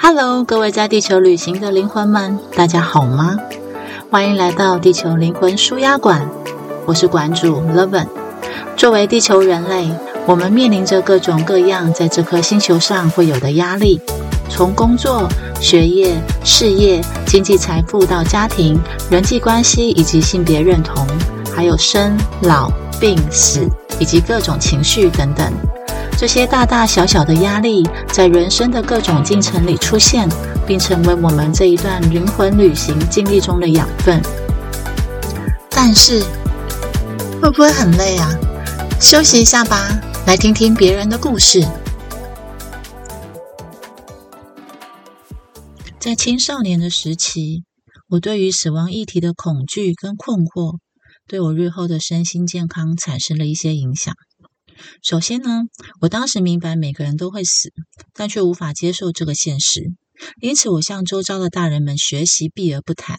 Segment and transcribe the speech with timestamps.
[0.00, 3.36] Hello，各位在地球旅行的灵魂们，大家好吗？
[4.10, 6.30] 欢迎来到地球灵魂舒压馆，
[6.86, 8.06] 我是馆主 Levin。
[8.76, 9.90] 作为地球人类，
[10.24, 14.00] 我们面临着各种各样在这颗星球上会有的压力，
[14.48, 15.28] 从工作、
[15.60, 18.78] 学业、事业、经济财富到家庭、
[19.10, 21.04] 人际关系以及性别认同，
[21.54, 22.70] 还有生老
[23.00, 23.68] 病死
[23.98, 25.52] 以及各种情绪等等。
[26.18, 30.28] 这些大大小小的压力，在人生的各种进程里出现，
[30.66, 34.20] 并成为我们这一段灵魂旅行经历中的养分。
[35.70, 36.20] 但是，
[37.40, 38.36] 会不会很累啊？
[39.00, 39.88] 休息一下吧，
[40.26, 41.64] 来听听别人的故事。
[46.00, 47.62] 在青少年的时期，
[48.08, 50.78] 我对于死亡议题的恐惧跟困惑，
[51.28, 54.12] 对我日后的身心健康产生了一些影响。
[55.02, 55.62] 首先呢，
[56.00, 57.72] 我当时明白每个人都会死，
[58.14, 59.92] 但却无法接受这个现实，
[60.40, 63.16] 因此我向周遭的大人们学习避而不谈。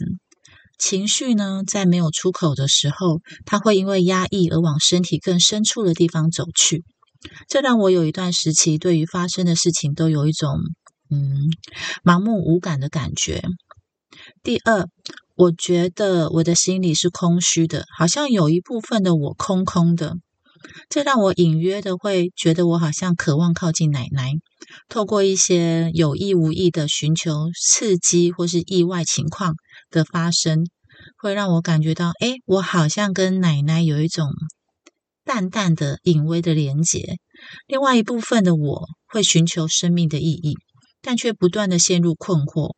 [0.77, 6.85] 情绪呢，在没有出口的时候，它会因为压抑而往身体更深处的地方走去。
[7.49, 10.57] 这让我有一段时期对于发生的事情都有一种
[11.09, 11.49] 嗯
[12.01, 13.43] 盲目无感的感觉。
[14.41, 14.87] 第二，
[15.35, 20.15] 我觉得我的心里是空虚的，好像有一部分的我空空的。
[20.89, 24.33] 这让我隐约的会觉得，我好像渴望靠近奶奶，
[24.87, 29.55] 透过一些有意无意的寻求刺激或是意外情况
[29.89, 30.65] 的发生，
[31.17, 34.27] 会让我感觉到，哎，我好像跟奶奶有一种
[35.23, 37.17] 淡淡的、隐微的连结。
[37.67, 40.55] 另外一部分的我会寻求生命的意义，
[41.01, 42.75] 但却不断的陷入困惑。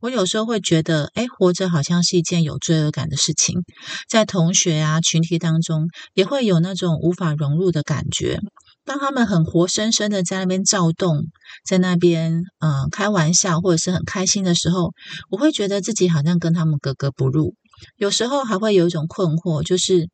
[0.00, 3.60] 我有时候会觉得，哎，活着好像是一件有罪恶感的事情，
[4.08, 8.40] 在同学啊群体当中，也会有那种无法融入的感觉。
[8.84, 11.26] 当他们很活生生的在那边躁动，
[11.66, 14.92] 在那边嗯开玩笑或者是很开心的时候，
[15.30, 17.54] 我会觉得自己好像跟他们格格不入。
[17.96, 20.08] 有时候还会有一种困惑，就是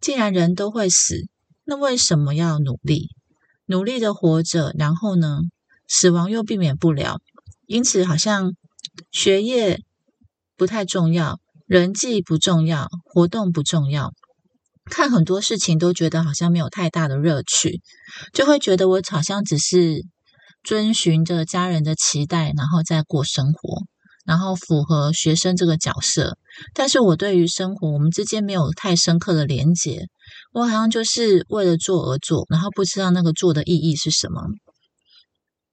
[0.00, 1.28] 既然人都会死，
[1.64, 3.10] 那为什么要努力，
[3.66, 5.40] 努力的活着，然后呢，
[5.86, 7.18] 死亡又避免不了，
[7.66, 8.54] 因此好像。
[9.10, 9.80] 学业
[10.56, 14.12] 不太重要，人际不重要，活动不重要，
[14.90, 17.80] 看很多事情都觉得好像没有太大的乐趣，
[18.32, 20.04] 就会觉得我好像只是
[20.62, 23.84] 遵循着家人的期待，然后再过生活，
[24.26, 26.36] 然后符合学生这个角色。
[26.74, 30.06] 但是我对于生活，我们之间没有太深刻的连结，
[30.52, 34.42] 我好像就是为了做而做，然后不知道那个做的意义是什么。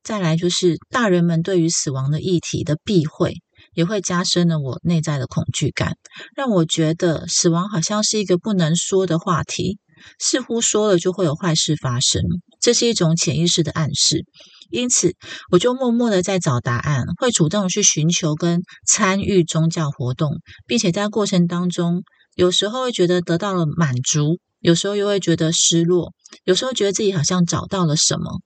[0.06, 3.42] 再来就是大人们对于死亡的议题的避讳，
[3.74, 5.98] 也会加深了我内在的恐惧感，
[6.36, 9.80] 让我觉得死亡好像是一个不能说的话题，
[10.20, 12.22] 似乎说了就会有坏事发生，
[12.62, 14.26] 这是一种潜意识的暗示。
[14.70, 15.16] 因此，
[15.52, 22.04] 我就默默的在找答案，会主动去寻求跟参与宗教活动，并且在过程当中，
[22.36, 26.14] 有时候会觉得得到了满足，有时候又会觉得失落，
[26.44, 28.42] 有时候觉得自己好像找到了什么。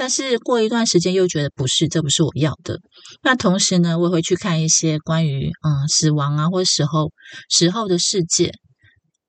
[0.00, 2.78] 但是过一段时间又觉得不是，这不是我要的。
[3.22, 7.12] 那同时呢，我也会去看一些关于嗯死亡啊，或者死后
[7.50, 8.50] 死后的世界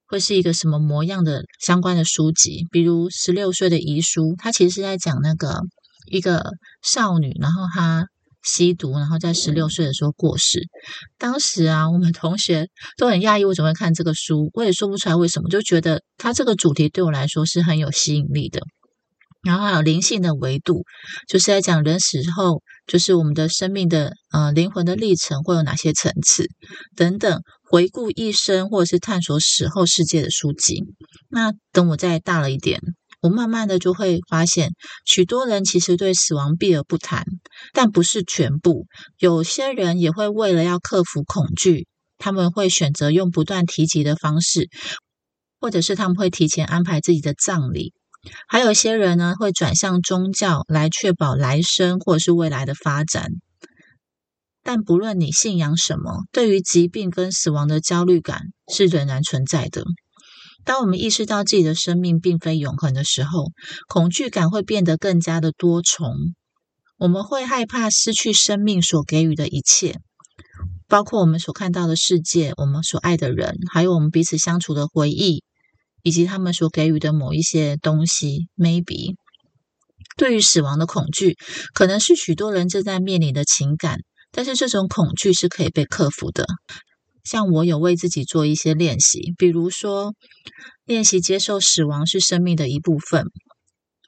[0.07, 5.59] 会是一个什么模样的相关的书籍，比如《十六岁的遗书》，它其实是在讲那个
[6.09, 8.05] 一个少女，然后她
[8.41, 10.61] 吸毒，然后在十六岁的时候过世。
[11.17, 14.49] 当时啊，我们同学都很讶异，我怎么会看这个书？
[14.53, 18.61] 我也说不出来为什么，就觉得它这个主题对我来说是很有吸引力的。
[19.43, 20.83] 然后还有灵性的维度，
[21.27, 26.45] 就是在讲人死后，就是我们的生命的呃灵魂的历程会有哪些层次
[26.95, 30.83] 等等，回顾一生或者是探索死后世界的书籍。
[31.29, 32.79] 那等我再大了一点，
[33.21, 34.71] 我慢慢的就会发现，
[35.05, 37.25] 许多人其实对死亡避而不谈，
[37.73, 38.85] 但不是全部。
[39.17, 41.87] 有些人也会为了要克服恐惧，
[42.19, 44.69] 他们会选择用不断提及的方式，
[45.59, 47.93] 或者是他们会提前安排自己的葬礼。
[48.47, 53.27] 还有一些人呢，会转向宗教来确保来生或者是未来的发展。
[54.63, 58.41] 但不论你信仰什么，对于疾病跟死亡的焦虑感
[58.71, 59.83] 是仍然存在的。
[60.63, 63.47] 当我们意识到自己的生命并非永恒的时候，
[63.87, 66.13] 恐惧感会变得更加的多重。
[66.99, 69.95] 我们会害怕失去生命所给予的一切，
[70.87, 75.43] 包括我们所看到的世界、我们所爱的人，还有我们彼此相处的回忆。
[76.03, 79.15] 以及他们所给予的某一些东西，maybe
[80.17, 81.37] 对于死亡的恐惧，
[81.73, 83.99] 可能是许多人正在面临的情感。
[84.31, 86.45] 但是这种恐惧是可以被克服的。
[87.23, 90.13] 像我有为自己做一些练习，比如说
[90.85, 93.25] 练习接受死亡是生命的一部分，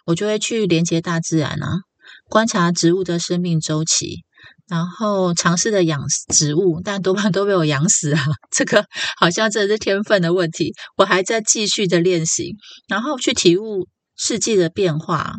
[0.05, 1.81] 我就会去连接大自然啊，
[2.29, 4.23] 观察植物的生命周期，
[4.67, 6.01] 然后尝试的养
[6.33, 8.23] 植物，但多半都被我养死啊！
[8.51, 8.85] 这个
[9.17, 10.73] 好像真的是天分的问题。
[10.97, 12.55] 我还在继续的练习，
[12.87, 15.33] 然后去体悟世纪的变化。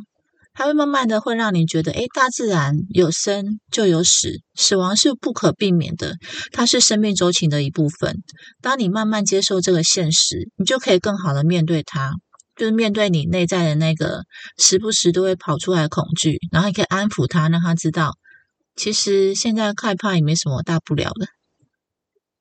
[0.56, 6.14] 它会慢慢的会让你觉得，诶，大自然有生就有死，死亡是不可避免的，
[6.52, 8.22] 它是生命周期的一部分。
[8.62, 12.12] 当你慢慢接受这个现实，你就可以更好的面对它，
[12.54, 14.20] 就是面对你内在的那个
[14.56, 18.12] 时不时都会跑出来的恐惧，然后你可以安抚他，让他知道，
[18.76, 21.28] 其实现在害怕也没什么大不了的。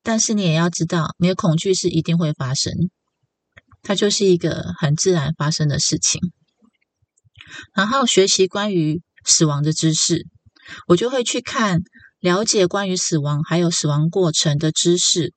[0.01, 2.74] 但是你也要知道，你的恐惧是一定会发生，
[3.81, 6.19] 它就是一个很自然发生的事情。
[7.74, 10.25] 然后学习关于死亡的知识，
[10.88, 11.80] 我就会去看
[12.19, 15.33] 了解关于死亡还有死亡过程的知识，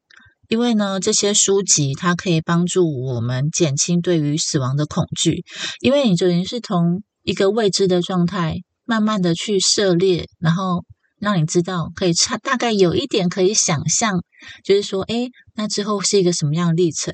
[0.49, 5.45] 因为呢，这些书籍它可以帮助我们减轻对于死亡的恐惧，
[5.81, 8.57] 因为你等于是从一个未知的状态，
[8.87, 10.85] 慢慢的去涉猎，然后
[11.19, 14.23] 让你知道可以差大概有一点可以想象，
[14.65, 17.13] 就是说，哎，那之后是一个什么样的历程？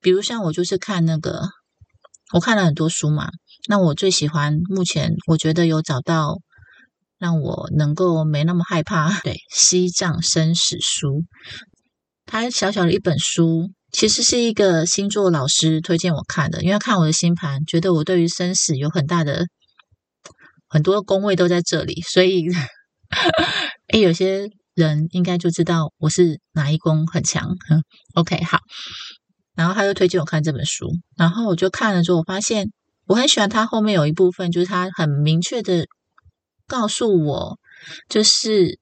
[0.00, 1.42] 比如像我就是看那个，
[2.32, 3.28] 我看了很多书嘛。
[3.68, 6.38] 那我最喜欢，目前我觉得有找到
[7.18, 9.20] 让我能够没那么害怕。
[9.20, 11.08] 对，《西藏生死书》，
[12.24, 19.46] 它小小的一本书，其实是一个星座老师推荐我看的，因为看我的星盘，觉得我对于生死有很大的
[20.68, 22.46] 很多宫位都在这里，所以，
[23.88, 27.56] 哎，有些人应该就知道我是哪一宫很强。
[28.14, 28.58] OK，好，
[29.54, 32.70] 然后他就推荐我看这本书，然后我就看了之后，我发现。
[33.10, 35.86] 我很喜欢他后面有一部分，就是他很明确的
[36.66, 37.58] 告诉我，
[38.06, 38.78] 就是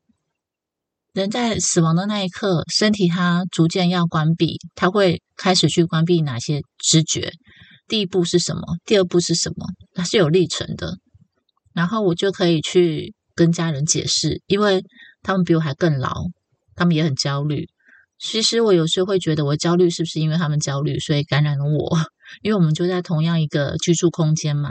[1.13, 7.31] 人在死亡的那一刻，身体它逐渐要关闭，他会开始去关闭哪些知觉。
[7.87, 8.63] 第一步是什么？
[8.85, 9.69] 第二步是什么？
[9.95, 10.99] 它是有历程的。
[11.77, 14.83] 然后我就可以去跟家人解释，因为
[15.23, 16.11] 他们比我还更老，
[16.75, 17.69] 他们也很焦虑。
[18.19, 21.99] 其实我有时候会觉得，我焦虑是不是因为他们焦虑，所以感染了我？
[22.41, 24.71] 因为我们就在同样一个居住空间嘛，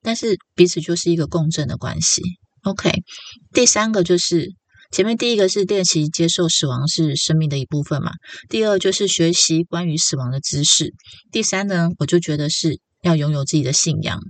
[0.00, 2.22] 但是彼此就是一个共振的关系。
[2.62, 2.90] OK，
[3.52, 4.48] 第三个就是
[4.90, 8.12] 前面第一个是练习接受死亡是生命的一部分嘛，
[8.48, 10.94] 第二就是学习关于死亡的知识，
[11.30, 14.20] 第三呢，我就觉得是要拥有自己的信仰。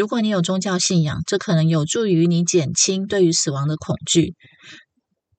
[0.00, 4.34] 如果你有宗教信仰，这可能有助于你减轻对于死亡的恐惧。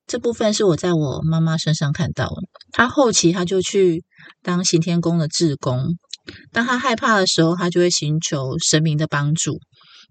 [0.05, 2.41] 这部分是我在我妈妈身上看到的，
[2.71, 4.03] 她后期她就去。
[4.43, 5.97] 当行天宫的志工，
[6.51, 9.59] 当他害怕的时候，他就会寻求神明的帮助。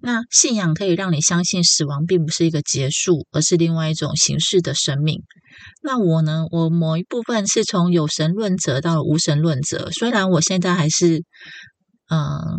[0.01, 5.23] 那信仰可以让你相信死亡并不是一个结束，而是另外一种形式的生命。
[5.83, 6.45] 那我呢？
[6.51, 9.91] 我某一部分是从有神论者到无神论者。
[9.93, 11.23] 虽然我现在还是
[12.09, 12.59] 嗯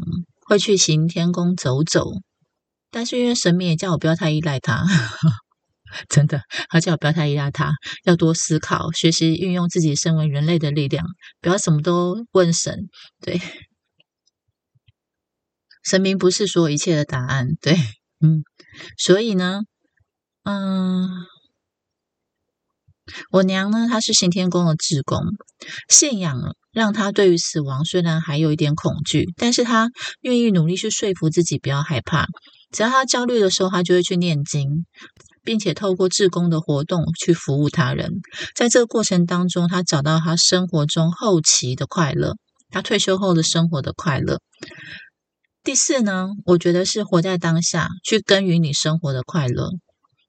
[0.52, 2.12] 会去行天宫走走，
[2.90, 4.84] 但是因为神明也叫我不要太依赖他。
[6.10, 7.72] 真的，他叫我不要太依赖他，
[8.04, 11.06] 要多思考，学习运用自己身为人类的力量，
[11.40, 12.90] 不要什么都问神。
[13.22, 13.40] 对，
[15.86, 17.56] 神明不是所有一切的答案。
[17.62, 17.78] 对，
[18.20, 18.44] 嗯，
[18.98, 19.62] 所以呢，
[20.44, 21.08] 嗯，
[23.32, 25.18] 我娘呢，她是行天宫的职工，
[25.88, 26.38] 信仰
[26.72, 29.90] 让他对于死亡虽然还有一点恐惧，但是他
[30.22, 32.28] 愿意努力去说服自己不要害怕。
[32.72, 34.86] 只要他焦虑的时候，他就会去念经。
[35.44, 38.12] 并且透过志工的活动去服务他人，
[38.54, 42.36] 在这个过程当中，他找到他生活中后期的快乐，
[42.70, 44.40] 他退休后的生活的快乐。
[45.64, 49.72] 第四呢，我觉得是活在当下，去耕耘你生活的快乐。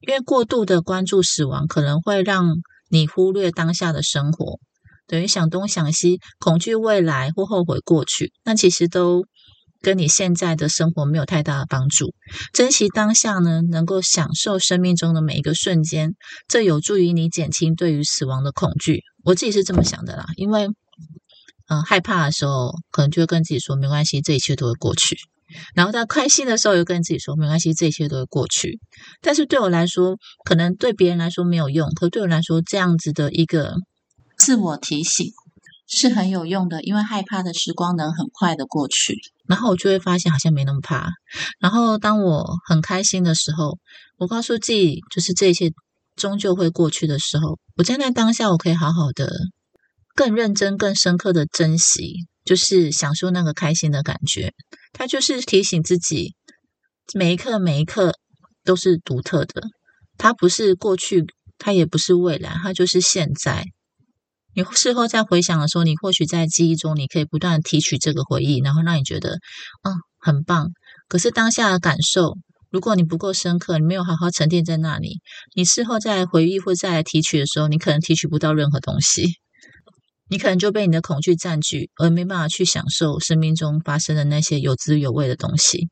[0.00, 2.56] 因为过度的关注死亡，可能会让
[2.88, 4.60] 你忽略当下的生活，
[5.06, 9.24] 等于想东想西，恐惧未来或后悔过去，那其实都。
[9.84, 12.14] 跟你现在的生活没有太大的帮助。
[12.52, 16.14] 珍惜当下呢，能够享受生命中的每一个瞬间，
[16.46, 19.00] 这有助于你减轻对于死亡的恐惧。
[19.24, 20.68] 我自己是这么想的啦，因为
[21.66, 25.16] 嗯，害怕的时候可能就会跟自己说没关系，这一切都会过去。
[25.74, 28.78] 然后在开心的时候又跟自己说没关系，这一切都会过去。
[29.20, 33.74] 但是对我来说，可能对别人来说没有用，可对我来说，这样子的一个
[34.44, 35.32] 自我提醒。
[35.94, 39.14] 是很有用的，因为害怕的时光能很快的过去，
[39.46, 41.10] 然后我就会发现好像没那么怕。
[41.58, 43.78] 然后当我很开心的时候，
[44.16, 45.70] 我告诉自己，就是这些
[46.16, 49.30] 终究会过去的时候，我站在当下，我可以好好的、
[50.14, 54.54] 更认真、更深刻的珍惜，就是享受那个开心的感觉。
[54.94, 56.34] 它就是提醒自己，
[57.12, 58.14] 每一刻每一刻
[58.64, 59.62] 都是独特的，
[60.16, 61.26] 它不是过去，
[61.58, 63.66] 它也不是未来，它就是现在。
[64.54, 69.38] 你事后再回想的时候，你或许在记忆中，你可以不断提取这个回忆，然后让你觉得，
[69.82, 70.70] 嗯，很棒。
[71.08, 72.36] 可是当下的感受，
[72.70, 75.20] 如果你不够深刻，你没有好好沉淀在那里，
[75.54, 79.26] 你事后再回忆或再来提取的时候，你可能提取不到任何东西，
[80.28, 85.88] 你可能就被你的恐惧占据，而没办法去享受生命中发生的那些有滋有味的东西。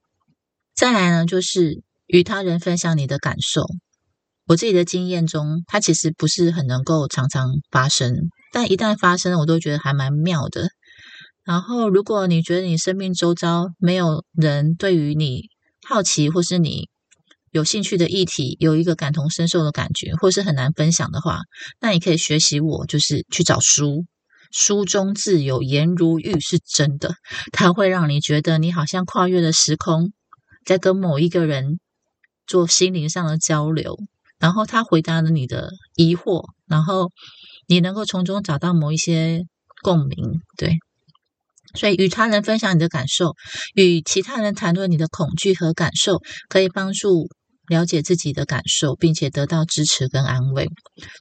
[0.75, 3.64] 再来呢，就是与他人分享你的感受。
[4.50, 8.12] 我自己的经验中，它其实不是很能够常常发生，
[8.52, 10.71] 但一旦发生，我都觉得还蛮妙的。
[11.45, 15.42] 然后，如果你觉得你生命周遭没有人对于你
[15.88, 16.88] 好奇或是你
[17.52, 21.42] 有兴趣的议题有一个感同身受的感觉，或是很难分享的话，
[21.80, 24.04] 那你可以学习我，就是去找书，
[24.50, 27.14] 书中自有颜如玉是真的，
[27.52, 30.12] 它会让你觉得你好像跨越了时空，
[30.66, 31.78] 在跟某一个人
[32.49, 33.97] 做心灵上的交流。
[34.40, 37.12] 然后他回答了你的疑惑，然后
[37.68, 39.42] 你能够从中找到某一些
[39.82, 40.76] 共鸣，对。
[41.75, 43.37] 所以与他人分享你的感受，
[43.76, 46.18] 与其他人谈论你的恐惧和感受，
[46.49, 47.28] 可以帮助
[47.68, 50.66] 了解自己的感受，并且得到支持跟安慰。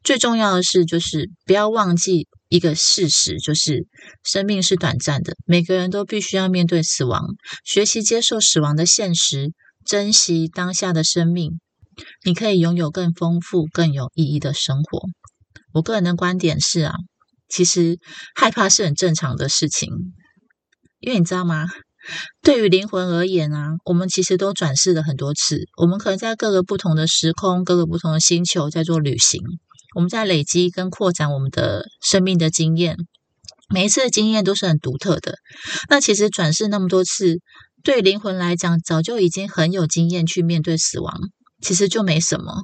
[0.04, 3.86] 最重要的是，就是不要忘记一个事实，就是
[4.24, 7.28] 生命是短暂的，每个人都必须要面对死亡，
[7.64, 9.52] 学习接受死亡的现实，
[9.86, 11.60] 珍惜当下的生命。
[12.24, 15.02] 你可以拥有更丰富、更有意义的生活。
[15.74, 16.96] 我个人的观点是啊，
[17.48, 17.98] 其实
[18.36, 19.90] 害怕是很正常的事情，
[21.00, 21.68] 因为你知道吗？
[22.42, 29.42] 对于灵魂而言啊，我们其实都转世了很多次，我们可能在各个不同的时空、各个不同的星球在做旅行，
[29.96, 32.96] 我们在累积跟扩展我们的生命的经验。
[33.72, 35.36] 每一次的经验都是很独特的。
[35.90, 37.36] 那其实转世那么多次，
[37.84, 41.14] 对灵魂来讲，早就已经很有经验去面对死亡。
[41.62, 42.64] 其实就没什么，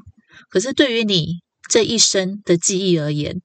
[0.49, 3.41] 可是对于你这一生的记忆而言，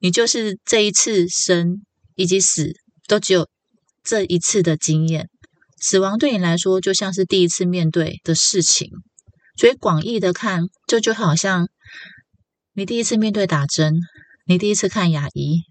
[0.00, 1.84] 你就是这一次生
[2.14, 2.72] 以及死
[3.06, 3.48] 都只有
[4.02, 5.28] 这一次的经验。
[5.80, 8.88] 死亡对你来说就像是第一次面对的事情，
[9.56, 11.68] 所以广义的看，这就好像
[12.72, 13.94] 你第一次面对打针，
[14.46, 15.64] 你第一次看牙医，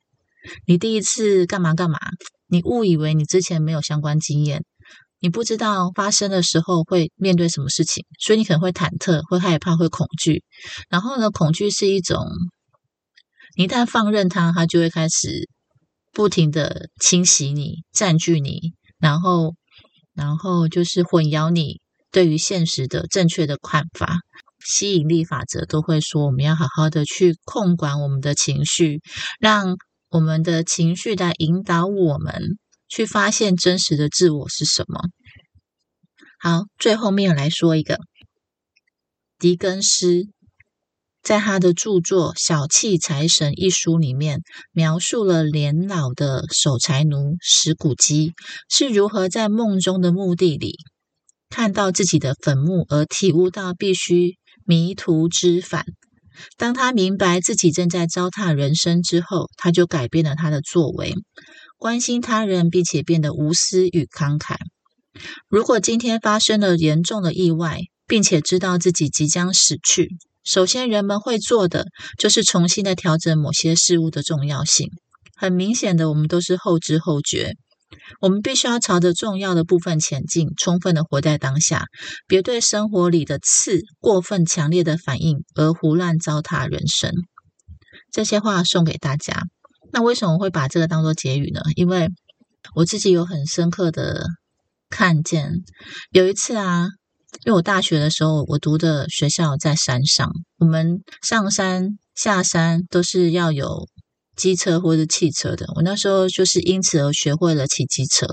[0.67, 1.97] 你第一次干嘛干嘛，
[2.47, 4.63] 你误以为你之前没有相关经验。
[5.23, 10.43] 你不知道发生的时候会面对什么事情，所以你可能会忐忑、会害怕、会恐惧。
[10.89, 12.19] 然后呢，恐惧是一种，
[13.55, 15.47] 你一旦放任它，它就会开始
[16.11, 19.55] 不停的侵袭你、占据你，然后，
[20.13, 21.79] 然后就是混淆你
[22.11, 24.17] 对于现实的正确的看法。
[24.65, 28.99] 吸引力法则都会说，我们要好好的去控管我们的情绪，
[29.39, 29.77] 让
[30.09, 32.57] 我们的情绪来引导我们。
[32.93, 35.01] 去发现真实的自我是什么。
[36.39, 37.97] 好，最后面来说一个，
[39.39, 40.25] 狄更斯
[41.23, 48.33] 在他的著作《小气财神》一书里面，描述了年老的守财奴石谷基
[48.69, 50.75] 是如何在梦中的墓地里
[51.49, 55.85] 看到自己的坟墓，而体悟到必须迷途知返。
[56.57, 61.15] 当他明白自己正在糟蹋人生之后，他就改变了他的作为。
[61.83, 64.55] 关心他人，并且变得无私与慷慨。
[65.49, 70.07] 如果今天发生了严重的意外，并且知道自己即将死去，
[70.45, 71.87] 首先人们会做的
[72.17, 74.87] 就是重新的调整某些事物的重要性。
[75.35, 77.57] 很明显的，我们都是后知后觉。
[78.21, 81.87] 我们必须要朝着重要的部分前进，充分的活在当下，
[82.27, 87.11] 别对生活里的刺过分强烈的反应而胡乱糟蹋人生。
[88.09, 89.43] 这些话送给大家。
[89.93, 91.61] 那为什么会把这个当做结语呢？
[91.75, 92.09] 因为
[92.73, 94.25] 我自己有很深刻的
[94.89, 95.51] 看见，
[96.09, 96.87] 有一次啊，
[97.45, 103.87] 因为我大学的时候，我读的学校在山上，我们上山下山都是要有。
[104.35, 108.27] 机车或者汽车的，我那时候就是因此而学会了骑机车。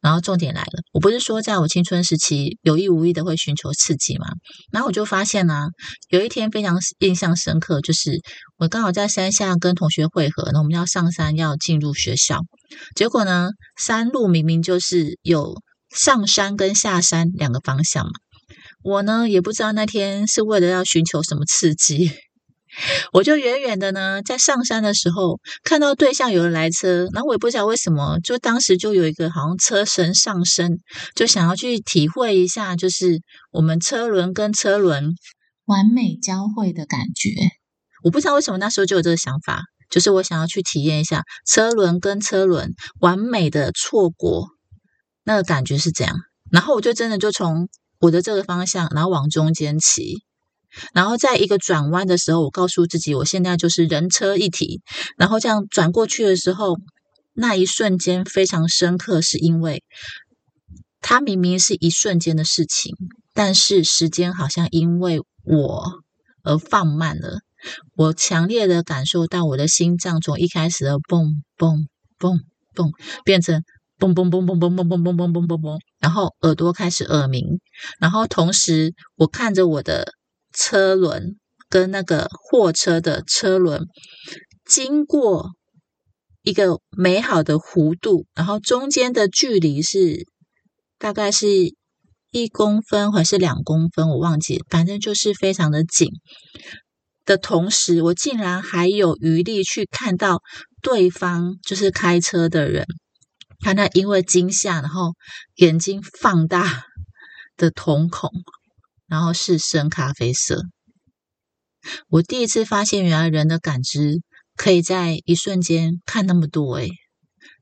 [0.00, 4.26] 然后重点来了，我不是说在我青春时期有意无意的会寻求刺激吗？
[4.72, 5.68] 然后我就发现呢，
[6.08, 8.20] 有一天非常印象深刻，就是
[8.58, 12.40] 我刚好在山下跟同学会合，那我们要上山要进入学校，
[12.94, 15.60] 结果呢，山路明明就是有
[15.94, 18.12] 上山跟下山两个方向嘛，
[18.82, 22.12] 我呢也不知道那天是为了要寻求什么刺激。
[23.12, 30.78] 我就远远的呢，在上山的时候看到对向有人来车，然后我也不知道为什么，就当时就有一个好像车神上身，
[31.14, 33.20] 就想要去体会一下，就是
[33.52, 35.12] 我们车轮跟车轮
[35.66, 37.30] 完美交汇的感觉。
[38.02, 44.48] 我不知道为什么那时候就有这个想法，就是我想要去体验一下车轮跟车轮完美的错过，
[45.24, 46.16] 那个感觉是怎样。
[46.50, 47.68] 然后我就真的就从
[48.00, 50.22] 我的这个方向，然后往中间骑。
[50.92, 54.80] 然后在一个转弯的时候，我告诉自己，我现在就是人车一体。
[55.16, 56.76] 然后这样转过去的时候，
[57.34, 59.82] 那一瞬间非常深刻，是因为
[61.00, 62.94] 它明明是一瞬间的事情，
[63.32, 65.82] 但是时间好像因为我
[66.42, 67.40] 而放慢了。
[67.96, 71.88] 我强烈的感受到我的心脏从一开始的蹦蹦
[72.18, 72.40] 蹦
[72.74, 72.92] 蹦
[73.24, 73.62] 变成
[73.98, 77.60] 嘣嘣嘣嘣嘣嘣嘣嘣嘣嘣嘣，然后耳朵开始耳鸣，
[77.98, 80.12] 然后同时我看着我的
[80.54, 81.36] 车轮
[81.68, 83.82] 跟那个货车的车轮
[84.64, 85.50] 经过
[86.42, 90.26] 一个美好的弧度，然后中间的距离是
[90.98, 91.74] 大概是
[92.30, 96.08] 一公分还是两公分，我忘记，反正就是非常的紧。
[97.24, 100.42] 的同时，我竟然还有余力去看到
[100.82, 102.84] 对方，就是开车的人，
[103.60, 105.12] 他那因为惊吓，然后
[105.54, 106.84] 眼睛放大
[107.56, 108.30] 的瞳孔，
[109.14, 110.64] 然后是深咖啡色。
[112.08, 114.22] 我第一次发现，原来人的感知
[114.56, 116.90] 可以在一瞬间看那么多诶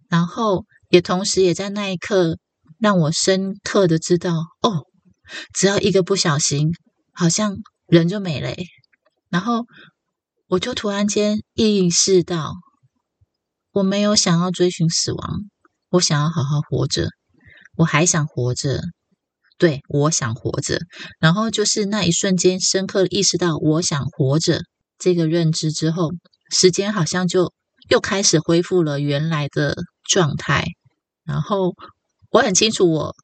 [0.09, 2.39] 然后也同时也在那一刻
[2.79, 4.33] 让我深刻的知道，
[4.63, 4.87] 哦，
[5.53, 6.71] 只要一个不小心，
[7.13, 8.55] 好像人就没了。
[9.29, 9.67] 然后
[10.49, 12.55] 我就突然间意识到，
[13.73, 15.41] 我没有想要追寻死亡，
[15.91, 17.11] 我想要好好活着，
[17.77, 18.81] 我还想活着，
[19.59, 20.79] 对我想活着。
[21.21, 24.63] 然后就是那一瞬间，深刻意识到我想活着
[24.99, 26.11] 这个认知之后，
[26.55, 27.53] 时间好像就
[27.89, 29.77] 又开始恢复了原来的
[30.09, 30.65] 状态。
[31.25, 31.75] 然后
[32.31, 33.15] 我很清楚我。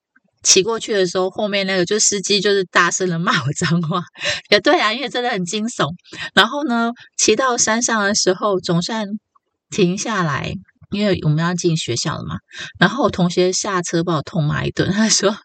[0.40, 4.00] 骑过去的时候，后面那个就司机就是大声的骂我脏话，
[4.50, 5.88] 也对啊，因为真的很惊悚。
[6.32, 9.08] 然后呢，骑到山上的时候，总算
[9.68, 10.54] 停下来，
[10.92, 12.36] 因为我们要进学校了嘛。
[12.78, 15.36] 然后我同学下车把我痛骂一顿，他说：“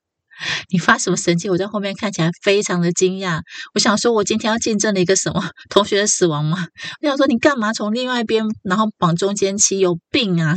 [0.70, 3.42] 你发什么神经？”我在后面看起来非常的惊讶。
[3.74, 6.68] 我想说，我今天要见证了一个什么同学的死亡吗？
[7.02, 9.80] 我想说，你干嘛从另外一边，然后往中间骑？
[9.80, 10.56] 有病啊！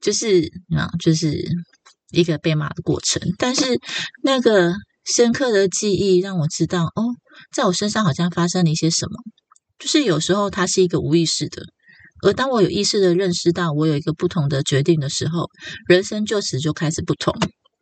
[0.00, 1.46] 就是啊，就是。
[2.10, 3.78] 一个被骂的过程，但是
[4.22, 4.72] 那个
[5.14, 7.04] 深刻的记忆让我知道，哦，
[7.54, 9.12] 在我身上好像发生了一些什么。
[9.78, 11.64] 就是有时候它是一个无意识的，
[12.22, 15.50] 而当我有意识的认识到我有一个不同的决定的时候，
[15.86, 17.34] 人生就此就开始不同。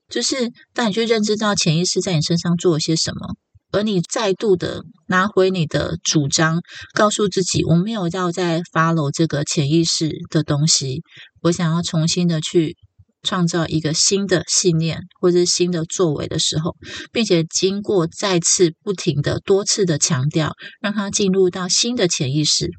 [0.08, 3.36] 就是当你去认知到潜意识在你身上做了些什么，
[3.72, 6.60] 而你再度的拿回你的主张，
[6.94, 11.02] 告诉自己，我没有要再 follow 这个潜意识的东西，
[11.42, 12.76] 我想要重新的去。
[13.22, 16.76] 创造一个新的信念或者是新的作为的时候，
[17.12, 22.70] 并且经过再次不停的多次的强调，让它进入到新的潜意识，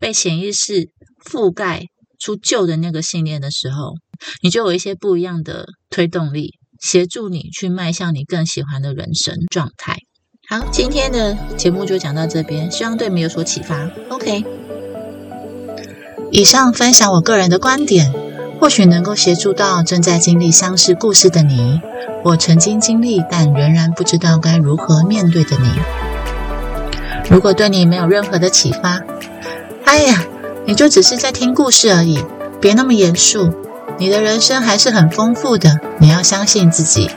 [0.00, 0.88] 被潜意识
[1.24, 1.84] 覆盖
[2.18, 3.92] 出旧的那个信念的时候，
[4.42, 9.96] 你就有一些不一样的推动力，协助你去迈向你更喜欢的人生状态。
[10.46, 13.90] 好，今天的节目就讲到这边，希望对你有所启发。
[14.10, 14.44] OK，
[16.30, 18.12] 以上分享我个人的观点。
[18.60, 21.80] 或许能够协助到正在经历相似故事的你，
[22.22, 25.68] 或曾经经历但仍然不知道该如何面对的你。
[27.30, 29.00] 如果对你没有任何的启发，
[29.84, 30.24] 哎呀，
[30.66, 32.22] 你就只是在听故事而已，
[32.60, 33.63] 别那么严肃。
[33.98, 37.10] 你的人生还是很丰富的，你要相信自己。